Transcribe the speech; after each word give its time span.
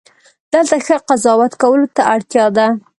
دلته 0.53 0.75
ښه 0.85 0.97
قضاوت 1.07 1.53
کولو 1.61 1.87
ته 1.95 2.01
اړتیا 2.13 2.45
ده. 2.57 2.67